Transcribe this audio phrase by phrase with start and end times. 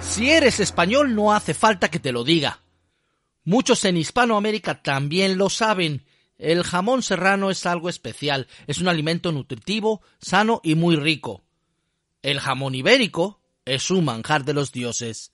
[0.00, 2.60] Si eres español no hace falta que te lo diga.
[3.44, 6.04] Muchos en Hispanoamérica también lo saben.
[6.36, 11.44] El jamón serrano es algo especial, es un alimento nutritivo, sano y muy rico.
[12.22, 15.32] El jamón ibérico es un manjar de los dioses.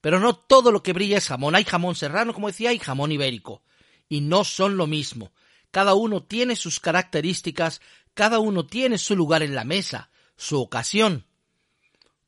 [0.00, 1.54] Pero no todo lo que brilla es jamón.
[1.54, 3.62] Hay jamón serrano, como decía, y jamón ibérico.
[4.08, 5.32] Y no son lo mismo.
[5.70, 7.80] Cada uno tiene sus características,
[8.14, 11.25] cada uno tiene su lugar en la mesa, su ocasión.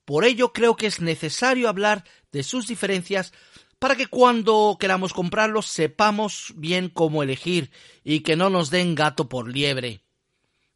[0.09, 3.35] Por ello creo que es necesario hablar de sus diferencias
[3.79, 7.71] para que cuando queramos comprarlos sepamos bien cómo elegir
[8.05, 10.01] y que no nos den gato por liebre.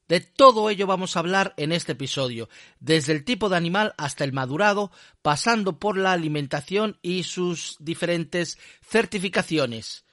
[0.07, 4.23] De todo ello vamos a hablar en este episodio, desde el tipo de animal hasta
[4.25, 10.05] el madurado, pasando por la alimentación y sus diferentes certificaciones.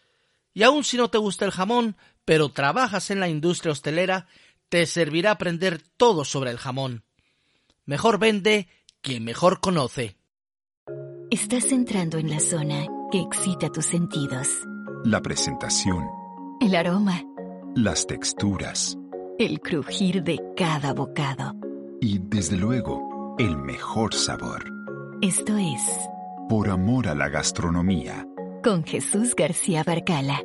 [0.54, 4.28] Y aun si no te gusta el jamón, pero trabajas en la industria hostelera,
[4.70, 7.04] te servirá aprender todo sobre el jamón.
[7.83, 8.70] Mejor vende
[9.02, 10.17] que mejor conoce.
[11.31, 14.47] Estás entrando en la zona que excita tus sentidos.
[15.03, 16.05] La presentación,
[16.59, 17.23] El aroma,
[17.75, 18.97] las texturas
[19.38, 21.53] el crujir de cada bocado.
[22.02, 24.66] y, desde luego, el mejor sabor.
[25.22, 25.81] Esto es
[26.50, 28.27] Por amor a la gastronomía.
[28.64, 30.42] con Jesús García Barcala.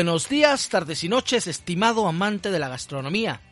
[0.00, 3.42] Buenos días, tardes y noches, estimado amante de la gastronomía.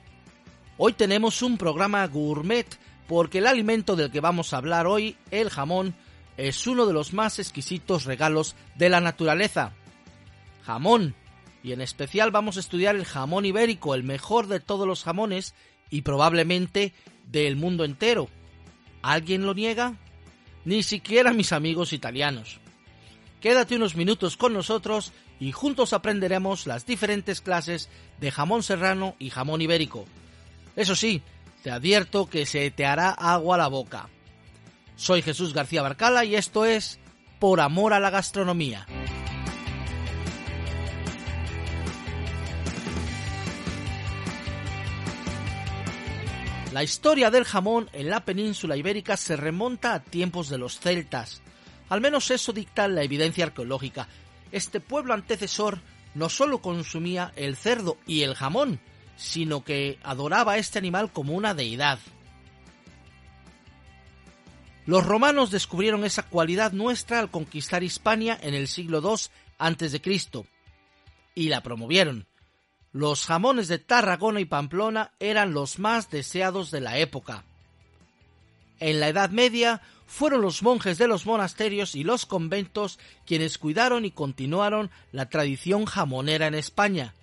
[0.79, 2.67] Hoy tenemos un programa gourmet
[3.07, 5.95] porque el alimento del que vamos a hablar hoy, el jamón,
[6.39, 9.75] es uno de los más exquisitos regalos de la naturaleza.
[10.65, 11.15] Jamón,
[11.63, 15.55] y en especial vamos a estudiar el jamón ibérico, el mejor de todos los jamones
[15.91, 16.95] y probablemente
[17.27, 18.31] del mundo entero.
[19.03, 19.97] ¿Alguien lo niega?
[20.65, 22.59] Ni siquiera mis amigos italianos.
[23.43, 27.89] Quédate unos minutos con nosotros y juntos aprenderemos las diferentes clases
[28.21, 30.05] de jamón serrano y jamón ibérico.
[30.77, 31.23] Eso sí,
[31.63, 34.09] te advierto que se te hará agua la boca.
[34.97, 36.99] Soy Jesús García Barcala y esto es
[37.39, 38.87] Por Amor a la Gastronomía.
[46.73, 51.43] La historia del jamón en la península ibérica se remonta a tiempos de los celtas.
[51.89, 54.07] Al menos eso dicta la evidencia arqueológica.
[54.53, 55.81] Este pueblo antecesor
[56.15, 58.81] no solo consumía el cerdo y el jamón,
[59.17, 61.99] sino que adoraba a este animal como una deidad.
[64.87, 69.17] Los romanos descubrieron esa cualidad nuestra al conquistar Hispania en el siglo II
[69.59, 70.47] a.C.
[71.35, 72.27] y la promovieron.
[72.93, 77.45] Los jamones de Tarragona y Pamplona eran los más deseados de la época.
[78.81, 84.07] En la Edad Media fueron los monjes de los monasterios y los conventos quienes cuidaron
[84.07, 87.15] y continuaron la tradición jamonera en España.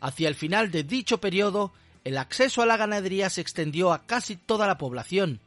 [0.00, 4.34] Hacia el final de dicho periodo, el acceso a la ganadería se extendió a casi
[4.34, 5.38] toda la población,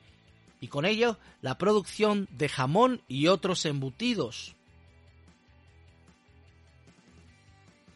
[0.61, 4.55] y con ello la producción de jamón y otros embutidos.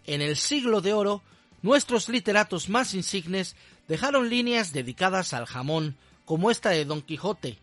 [0.05, 1.21] En el siglo de oro,
[1.61, 3.55] nuestros literatos más insignes
[3.87, 5.95] dejaron líneas dedicadas al jamón,
[6.25, 7.57] como esta de Don Quijote.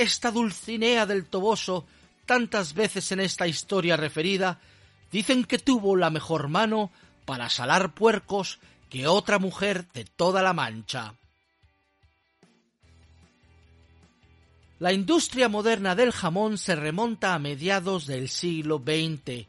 [0.00, 1.84] Esta Dulcinea del Toboso,
[2.24, 4.58] tantas veces en esta historia referida,
[5.12, 6.90] dicen que tuvo la mejor mano
[7.26, 11.16] para salar puercos que otra mujer de toda la Mancha.
[14.78, 19.46] La industria moderna del jamón se remonta a mediados del siglo XX.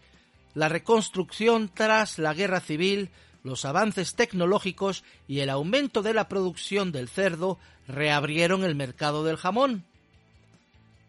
[0.54, 3.09] La reconstrucción tras la guerra civil,
[3.42, 7.57] los avances tecnológicos y el aumento de la producción del cerdo
[7.88, 9.86] reabrieron el mercado del jamón.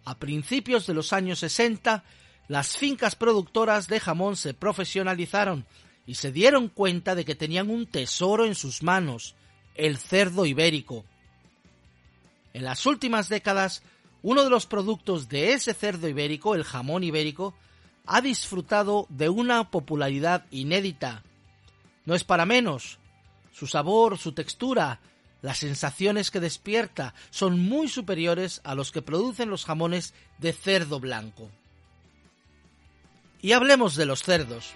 [0.05, 2.05] A principios de los años 60,
[2.49, 5.65] las fincas productoras de jamón se profesionalizaron
[6.07, 9.35] y se dieron cuenta de que tenían un tesoro en sus manos,
[9.75, 11.05] el cerdo ibérico.
[12.53, 13.83] En las últimas décadas,
[14.23, 17.55] uno de los productos de ese cerdo ibérico, el jamón ibérico,
[18.05, 21.23] ha disfrutado de una popularidad inédita.
[22.05, 22.99] No es para menos.
[23.53, 25.01] Su sabor, su textura,
[25.43, 31.01] las sensaciones que despierta son muy superiores a los que producen los jamones de cerdo
[31.01, 31.51] blanco.
[33.43, 34.73] Y hablemos de los cerdos.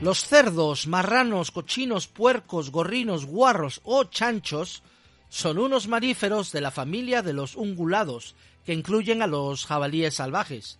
[0.00, 4.82] Los cerdos, marranos, cochinos, puercos, gorrinos, guarros o chanchos
[5.28, 8.34] son unos maríferos de la familia de los ungulados,
[8.64, 10.78] que incluyen a los jabalíes salvajes.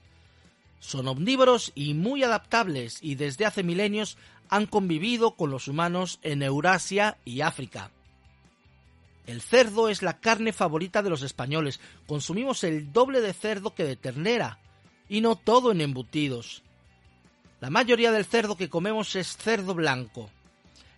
[0.78, 4.16] Son omnívoros y muy adaptables y desde hace milenios
[4.50, 7.90] han convivido con los humanos en Eurasia y África.
[9.26, 11.80] El cerdo es la carne favorita de los españoles.
[12.08, 14.58] Consumimos el doble de cerdo que de ternera,
[15.08, 16.62] y no todo en embutidos.
[17.60, 20.30] La mayoría del cerdo que comemos es cerdo blanco.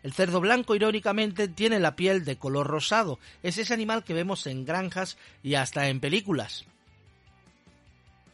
[0.03, 3.19] El cerdo blanco, irónicamente, tiene la piel de color rosado.
[3.43, 6.65] Es ese animal que vemos en granjas y hasta en películas.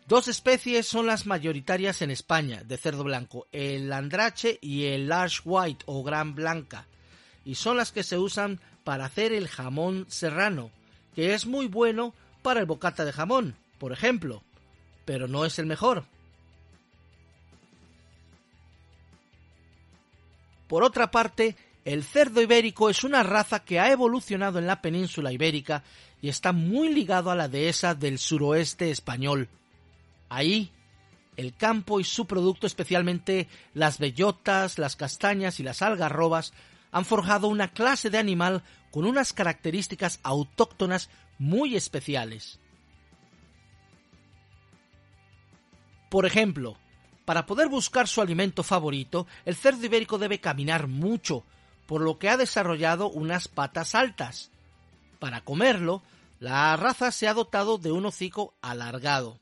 [0.08, 5.42] Dos especies son las mayoritarias en España de cerdo blanco, el andrache y el large
[5.44, 6.86] white o gran blanca,
[7.44, 10.70] y son las que se usan para hacer el jamón serrano,
[11.14, 14.42] que es muy bueno para el bocata de jamón, por ejemplo,
[15.04, 16.06] pero no es el mejor.
[20.68, 25.32] Por otra parte, el cerdo ibérico es una raza que ha evolucionado en la península
[25.32, 25.84] ibérica
[26.22, 29.50] y está muy ligado a la dehesa del suroeste español.
[30.28, 30.70] Ahí,
[31.36, 36.52] el campo y su producto, especialmente las bellotas, las castañas y las algarrobas,
[36.90, 42.58] han forjado una clase de animal con unas características autóctonas muy especiales.
[46.08, 46.76] Por ejemplo,
[47.24, 51.44] para poder buscar su alimento favorito, el cerdo ibérico debe caminar mucho,
[51.86, 54.50] por lo que ha desarrollado unas patas altas.
[55.18, 56.02] Para comerlo,
[56.40, 59.38] la raza se ha dotado de un hocico alargado.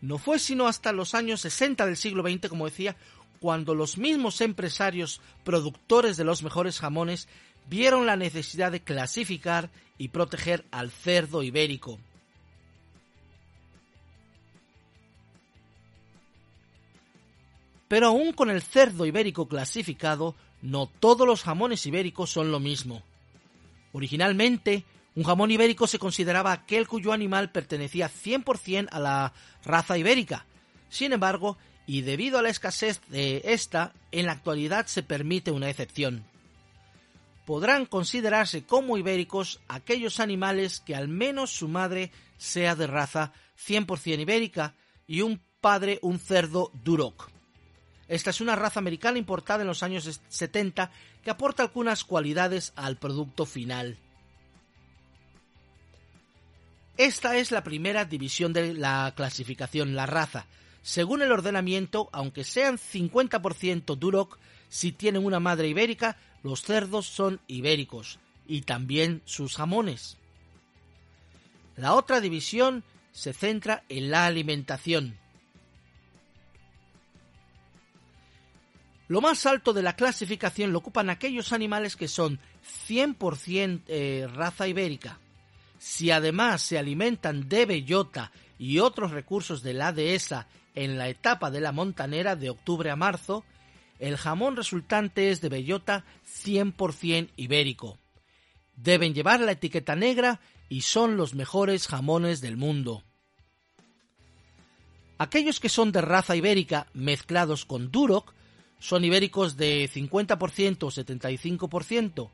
[0.00, 2.96] No fue sino hasta los años 60 del siglo XX, como decía,
[3.40, 7.28] cuando los mismos empresarios productores de los mejores jamones
[7.68, 11.98] vieron la necesidad de clasificar y proteger al cerdo ibérico.
[17.88, 23.02] Pero aún con el cerdo ibérico clasificado, no todos los jamones ibéricos son lo mismo.
[23.92, 24.84] Originalmente,
[25.16, 29.32] un jamón ibérico se consideraba aquel cuyo animal pertenecía 100% a la
[29.64, 30.44] raza ibérica.
[30.90, 35.70] Sin embargo, y debido a la escasez de esta, en la actualidad se permite una
[35.70, 36.26] excepción.
[37.46, 43.32] Podrán considerarse como ibéricos aquellos animales que al menos su madre sea de raza
[43.66, 44.74] 100% ibérica
[45.06, 47.30] y un padre un cerdo duroc.
[48.06, 50.90] Esta es una raza americana importada en los años 70
[51.24, 53.98] que aporta algunas cualidades al producto final.
[56.96, 60.46] Esta es la primera división de la clasificación, la raza.
[60.82, 64.38] Según el ordenamiento, aunque sean 50% Duroc,
[64.70, 70.16] si tienen una madre ibérica, los cerdos son ibéricos y también sus jamones.
[71.76, 72.82] La otra división
[73.12, 75.18] se centra en la alimentación.
[79.08, 82.40] Lo más alto de la clasificación lo ocupan aquellos animales que son
[82.88, 85.20] 100% eh, raza ibérica.
[85.88, 91.48] Si además se alimentan de bellota y otros recursos de la dehesa en la etapa
[91.48, 93.44] de la montanera de octubre a marzo,
[94.00, 98.00] el jamón resultante es de bellota 100% ibérico.
[98.74, 103.04] Deben llevar la etiqueta negra y son los mejores jamones del mundo.
[105.18, 108.34] Aquellos que son de raza ibérica mezclados con duroc
[108.80, 112.30] son ibéricos de 50% o 75%.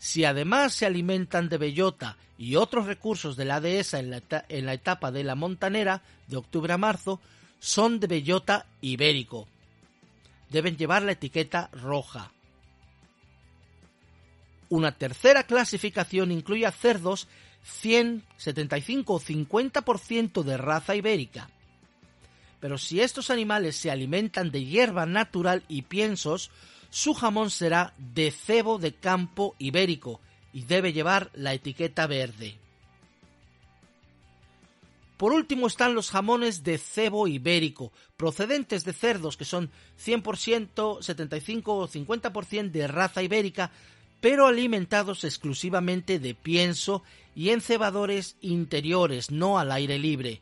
[0.00, 5.12] Si además se alimentan de bellota y otros recursos de la dehesa en la, etapa
[5.12, 7.20] de la montanera, de octubre a marzo,
[7.60, 9.46] son de bellota ibérico.
[10.48, 12.32] Deben llevar la etiqueta roja.
[14.70, 17.28] Una tercera clasificación incluye a cerdos
[17.62, 21.50] 100, 75 o 50% de raza ibérica
[22.60, 26.50] pero si estos animales se alimentan de hierba natural y piensos,
[26.90, 30.20] su jamón será de cebo de campo ibérico
[30.52, 32.56] y debe llevar la etiqueta verde.
[35.16, 39.70] Por último están los jamones de cebo ibérico, procedentes de cerdos que son
[40.04, 43.70] 100%, 75 o 50% de raza ibérica,
[44.20, 47.02] pero alimentados exclusivamente de pienso
[47.34, 50.40] y encebadores interiores, no al aire libre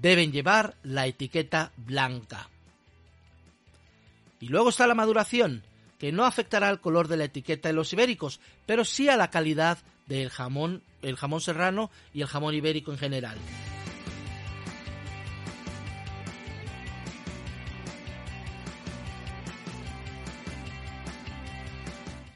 [0.00, 2.48] deben llevar la etiqueta blanca.
[4.44, 5.62] Y luego está la maduración,
[5.98, 9.30] que no afectará al color de la etiqueta de los ibéricos, pero sí a la
[9.30, 13.38] calidad del jamón, el jamón serrano y el jamón ibérico en general.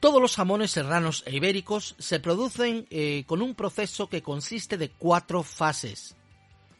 [0.00, 4.88] Todos los jamones serranos e ibéricos se producen eh, con un proceso que consiste de
[4.88, 6.16] cuatro fases.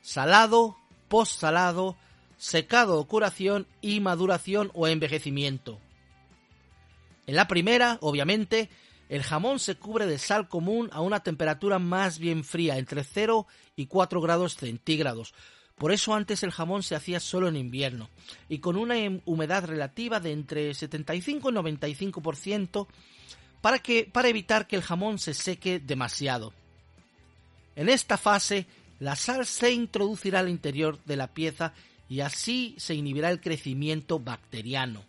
[0.01, 1.99] Salado, postsalado,
[2.39, 5.79] secado o curación y maduración o envejecimiento.
[7.27, 8.71] En la primera, obviamente,
[9.09, 13.47] el jamón se cubre de sal común a una temperatura más bien fría, entre 0
[13.77, 15.35] y 4 grados centígrados.
[15.77, 18.11] Por eso antes el jamón se hacía solo en invierno
[18.49, 18.95] y con una
[19.27, 22.87] humedad relativa de entre 75 y 95%
[23.61, 26.53] para, que, para evitar que el jamón se seque demasiado.
[27.77, 28.67] En esta fase,
[28.99, 31.73] la sal se introducirá al interior de la pieza
[32.09, 35.05] y así se inhibirá el crecimiento bacteriano.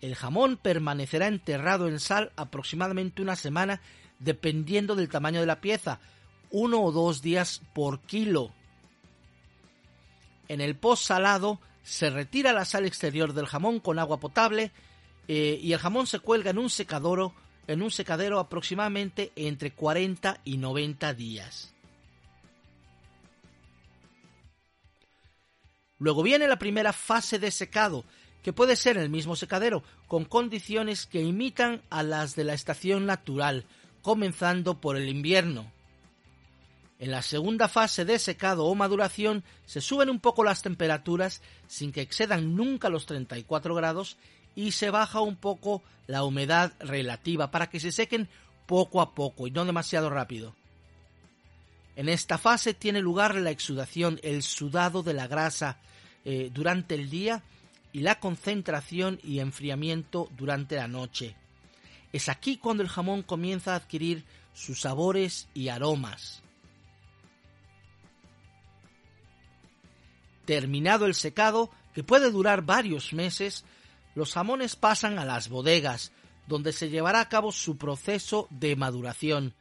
[0.00, 3.80] El jamón permanecerá enterrado en sal aproximadamente una semana
[4.18, 6.00] dependiendo del tamaño de la pieza,
[6.50, 8.52] uno o dos días por kilo.
[10.48, 14.72] En el post salado se retira la sal exterior del jamón con agua potable
[15.28, 17.34] eh, y el jamón se cuelga en un secadero,
[17.66, 21.73] en un secadero aproximadamente entre 40 y 90 días.
[25.98, 28.04] Luego viene la primera fase de secado,
[28.42, 33.06] que puede ser el mismo secadero, con condiciones que imitan a las de la estación
[33.06, 33.64] natural,
[34.02, 35.72] comenzando por el invierno.
[36.98, 41.92] En la segunda fase de secado o maduración se suben un poco las temperaturas sin
[41.92, 44.16] que excedan nunca los 34 grados
[44.54, 48.28] y se baja un poco la humedad relativa para que se sequen
[48.66, 50.54] poco a poco y no demasiado rápido.
[51.96, 55.78] En esta fase tiene lugar la exudación, el sudado de la grasa
[56.24, 57.42] eh, durante el día
[57.92, 61.36] y la concentración y enfriamiento durante la noche.
[62.12, 66.42] Es aquí cuando el jamón comienza a adquirir sus sabores y aromas.
[70.44, 73.64] Terminado el secado, que puede durar varios meses,
[74.14, 76.12] los jamones pasan a las bodegas,
[76.46, 79.54] donde se llevará a cabo su proceso de maduración.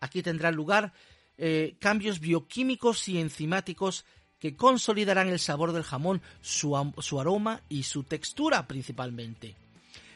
[0.00, 0.92] Aquí tendrán lugar
[1.42, 4.04] eh, cambios bioquímicos y enzimáticos
[4.38, 9.56] que consolidarán el sabor del jamón, su, aroma y su textura principalmente.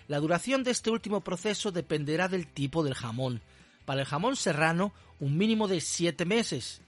[0.07, 3.41] La duración de este último proceso dependerá del tipo del jamón.
[3.87, 6.83] Para el jamón serrano, un mínimo de 7 meses.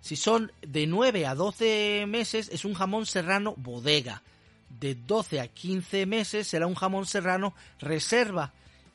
[0.00, 4.24] Si son de 9 a 12 meses, es un jamón serrano bodega.
[4.68, 8.52] De 12 a 15 meses será un jamón serrano reserva.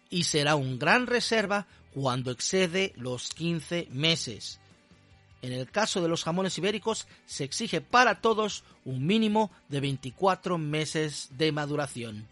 [0.10, 4.60] Y será un gran reserva cuando excede los 15 meses.
[5.42, 10.58] En el caso de los jamones ibéricos se exige para todos un mínimo de 24
[10.58, 12.28] meses de maduración.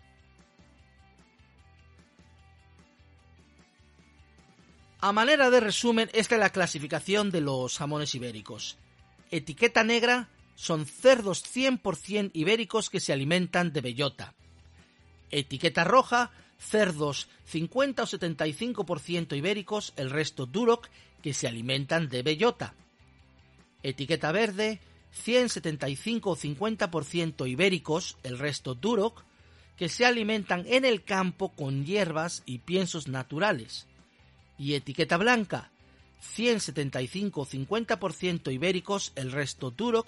[5.00, 8.78] A manera de resumen, esta es la clasificación de los jamones ibéricos.
[9.32, 14.34] Etiqueta negra son cerdos 100% ibéricos que se alimentan de bellota.
[15.30, 20.88] Etiqueta roja, cerdos 50 o 75% ibéricos, el resto duroc,
[21.22, 22.76] que se alimentan de bellota
[23.84, 24.80] etiqueta verde,
[25.12, 29.24] 175 o 50% ibéricos, el resto duroc,
[29.78, 33.86] que se alimentan en el campo con hierbas y piensos naturales.
[34.58, 35.72] Y etiqueta blanca,
[36.22, 40.08] 175 o 50% ibéricos, el resto duroc,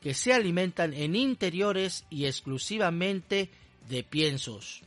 [0.00, 3.50] que se alimentan en interiores y exclusivamente
[3.88, 4.82] de piensos.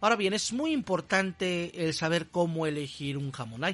[0.00, 3.64] Ahora bien, es muy importante el saber cómo elegir un jamón.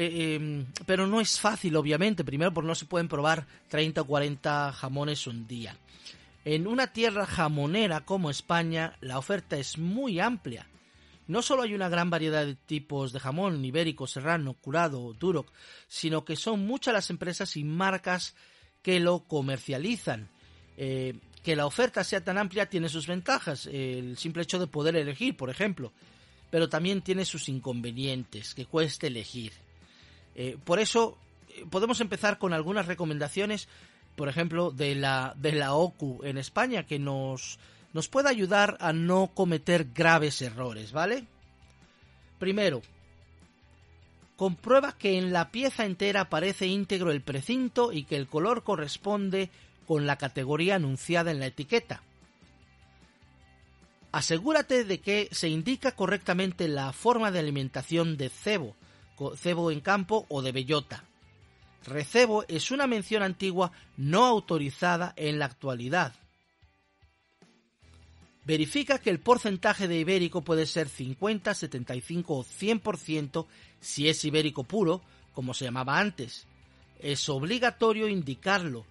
[0.00, 2.22] Eh, em, pero no es fácil, obviamente.
[2.22, 5.76] Primero, porque no se pueden probar 30 o 40 jamones un día.
[6.44, 10.68] En una tierra jamonera como España, la oferta es muy amplia.
[11.26, 15.46] No solo hay una gran variedad de tipos de jamón, ibérico, serrano, curado, duro,
[15.88, 18.36] sino que son muchas las empresas y marcas
[18.82, 20.28] que lo comercializan.
[20.76, 24.94] Eh, que la oferta sea tan amplia tiene sus ventajas, el simple hecho de poder
[24.94, 25.92] elegir, por ejemplo,
[26.50, 29.52] pero también tiene sus inconvenientes, que cueste elegir.
[30.40, 31.18] Eh, por eso
[31.48, 33.66] eh, podemos empezar con algunas recomendaciones,
[34.14, 37.58] por ejemplo, de la, de la OCU en España, que nos,
[37.92, 41.24] nos puede ayudar a no cometer graves errores, ¿vale?
[42.38, 42.82] Primero,
[44.36, 49.50] comprueba que en la pieza entera aparece íntegro el precinto y que el color corresponde
[49.88, 52.00] con la categoría anunciada en la etiqueta.
[54.12, 58.76] Asegúrate de que se indica correctamente la forma de alimentación de cebo,
[59.36, 61.04] cebo en campo o de bellota.
[61.84, 66.14] Recebo es una mención antigua no autorizada en la actualidad.
[68.44, 73.46] Verifica que el porcentaje de ibérico puede ser 50, 75 o 100%
[73.80, 75.02] si es ibérico puro,
[75.34, 76.46] como se llamaba antes.
[76.98, 78.86] Es obligatorio indicarlo.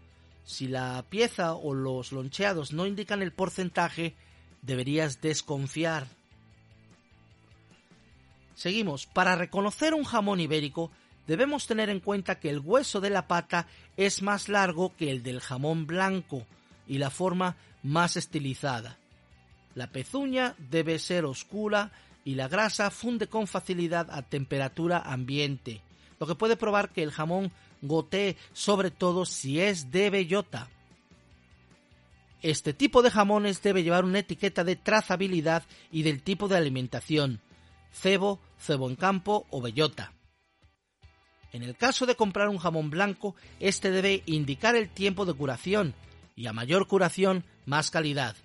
[0.45, 4.15] Si la pieza o los loncheados no indican el porcentaje,
[4.61, 6.07] deberías desconfiar.
[8.57, 9.05] Seguimos.
[9.05, 10.89] Para reconocer un jamón ibérico,
[11.27, 15.21] debemos tener en cuenta que el hueso de la pata es más largo que el
[15.21, 16.43] del jamón blanco
[16.87, 18.97] y la forma más estilizada.
[19.75, 21.91] La pezuña debe ser oscura
[22.25, 25.81] y la grasa funde con facilidad a temperatura ambiente,
[26.19, 27.51] lo que puede probar que el jamón
[27.83, 30.67] gotee sobre todo si es de bellota.
[32.41, 35.61] Este tipo de jamones debe llevar una etiqueta de trazabilidad
[35.91, 37.39] y del tipo de alimentación,
[37.91, 40.13] cebo, cebo en campo o bellota.
[41.53, 45.93] En el caso de comprar un jamón blanco, este debe indicar el tiempo de curación,
[46.35, 48.35] y a mayor curación, más calidad.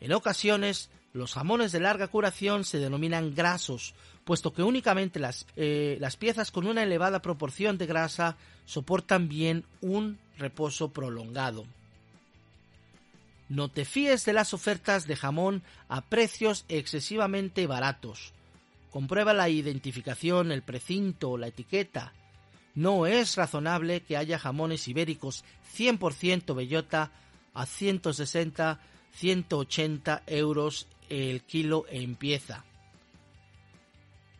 [0.00, 3.94] En ocasiones, los jamones de larga curación se denominan grasos,
[4.24, 9.64] puesto que únicamente las, eh, las, piezas con una elevada proporción de grasa soportan bien
[9.80, 11.64] un reposo prolongado.
[13.48, 18.34] No te fíes de las ofertas de jamón a precios excesivamente baratos.
[18.90, 22.12] Comprueba la identificación, el precinto, la etiqueta.
[22.74, 25.44] No es razonable que haya jamones ibéricos
[25.76, 27.10] 100% bellota
[27.54, 28.80] a 160
[29.18, 32.64] 180 euros el kilo en pieza.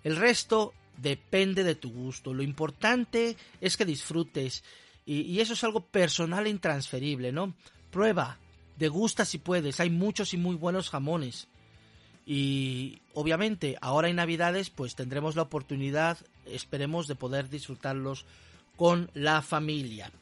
[0.05, 2.33] El resto depende de tu gusto.
[2.33, 4.63] Lo importante es que disfrutes
[5.05, 7.55] y, eso es algo personal e intransferible, ¿no?
[7.91, 8.39] Prueba,
[8.77, 9.81] degusta si puedes.
[9.81, 11.49] Hay muchos y muy buenos jamones.
[12.31, 18.27] Y obviamente ahora en Navidades pues tendremos la oportunidad, esperemos, de poder disfrutarlos
[18.77, 20.13] con la familia.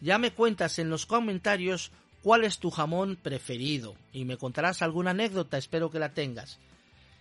[0.00, 1.90] Ya me cuentas en los comentarios
[2.22, 6.60] cuál es tu jamón preferido y me contarás alguna anécdota, espero que la tengas.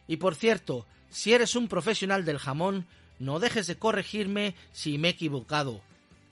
[0.07, 2.85] Y por cierto, si eres un profesional del jamón,
[3.17, 5.81] no dejes de corregirme si me he equivocado,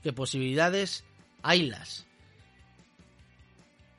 [0.04, 1.04] ¿Qué posibilidades
[1.42, 2.06] haylas.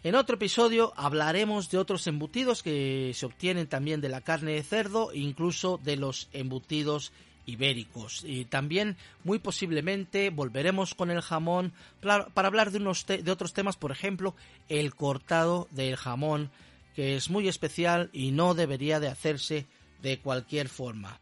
[0.04, 4.62] En otro episodio hablaremos de otros embutidos que se obtienen también de la carne de
[4.62, 7.10] cerdo e incluso de los embutidos
[7.46, 8.22] ibéricos.
[8.22, 13.78] Y también, muy posiblemente, volveremos con el jamón para, hablar de, unos de otros temas,
[13.78, 14.34] por ejemplo,
[14.68, 16.50] el cortado del jamón,
[16.94, 19.66] que es muy especial y no debería de hacerse
[20.02, 21.18] de cualquier forma.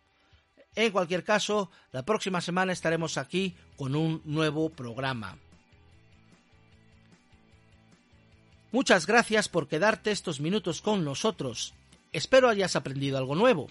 [0.75, 5.39] En cualquier caso, la próxima semana estaremos aquí con un nuevo programa.
[8.73, 11.75] Muchas gracias por quedarte estos minutos con nosotros.
[12.11, 13.69] Espero hayas aprendido algo nuevo.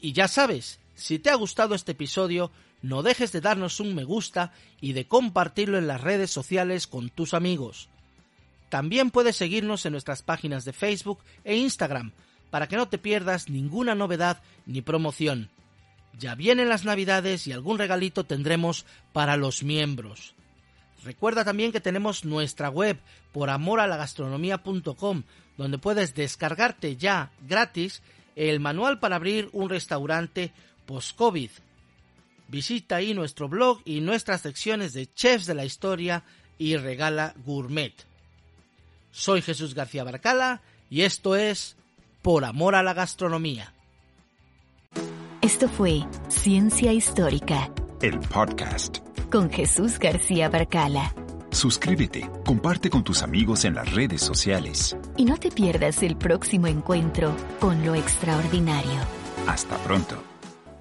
[0.00, 2.50] Y ya sabes, si te ha gustado este episodio,
[2.82, 7.08] no dejes de darnos un me gusta y de compartirlo en las redes sociales con
[7.08, 7.88] tus amigos.
[8.68, 12.12] También puedes seguirnos en nuestras páginas de Facebook e Instagram
[12.50, 15.50] para que no te pierdas ninguna novedad ni promoción.
[16.18, 20.34] Ya vienen las navidades y algún regalito tendremos para los miembros.
[21.04, 22.98] Recuerda también que tenemos nuestra web
[23.32, 25.22] por amoralagastronomía.com
[25.56, 28.02] donde puedes descargarte ya gratis
[28.36, 30.52] el manual para abrir un restaurante
[30.86, 31.50] post-COVID.
[32.46, 36.24] Visita ahí nuestro blog y nuestras secciones de chefs de la historia
[36.56, 37.92] y regala gourmet.
[39.10, 41.76] Soy Jesús García Barcala y esto es
[42.22, 43.74] Por Amor a la Gastronomía.
[45.42, 47.72] Esto fue Ciencia Histórica.
[48.00, 49.07] El podcast.
[49.30, 51.12] Con Jesús García Barcala.
[51.50, 54.96] Suscríbete, comparte con tus amigos en las redes sociales.
[55.18, 59.00] Y no te pierdas el próximo encuentro con lo extraordinario.
[59.46, 60.27] Hasta pronto.